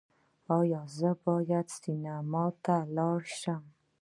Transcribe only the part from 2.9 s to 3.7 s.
لاړ شم؟